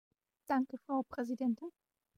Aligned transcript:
Danke, 0.47 0.79
Frau 0.79 1.03
Präsidentin! 1.03 1.69